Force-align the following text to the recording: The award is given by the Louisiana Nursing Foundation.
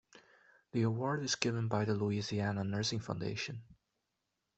The 0.71 0.81
award 0.81 1.21
is 1.23 1.35
given 1.35 1.67
by 1.67 1.85
the 1.85 1.93
Louisiana 1.93 2.63
Nursing 2.63 3.01
Foundation. 3.01 3.61